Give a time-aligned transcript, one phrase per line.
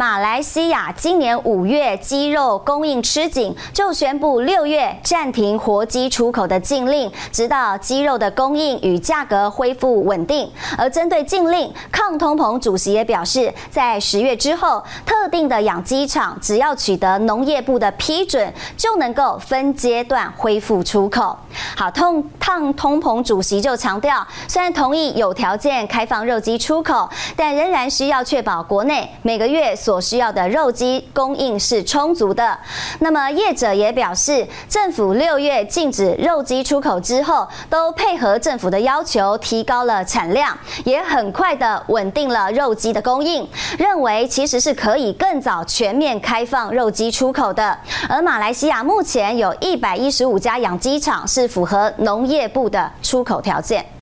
[0.00, 10.50] 马来西亚今年五月鸡肉供应吃紧，就宣布六月暂停活鸡出口的禁令，直到鸡肉的供应与价格恢复稳定。
[10.78, 21.36] 而针对禁令，抗通膨主席也表示，在十月之后，特定的养鸡场只要取得农业部的批准，就能够分阶段恢复出口。
[21.76, 27.06] 好，通抗通膨主席就强调，虽然同意有条件开放肉鸡出口，
[27.36, 32.56] 但仍然需要确保国内每个月所需要的肉鸡供应是充足的。
[33.00, 43.44] 那么业者也表示，政府六月禁止肉鸡出口之后，都配合政府的要求，提高了产量，也很快的稳定了肉鸡的供应。
[43.78, 47.76] 认为其实是可以更早全面开放肉鸡出口的。
[48.08, 53.84] 而马来西亚目前有一百一十五家养鸡场是符合农业部的出口条件。